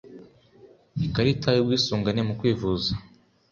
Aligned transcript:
Ikarita 1.05 1.49
y’ubwisungane 1.53 2.21
mu 2.27 2.33
kwivuza. 2.39 2.91